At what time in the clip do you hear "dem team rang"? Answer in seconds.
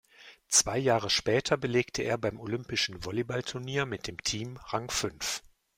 4.07-4.89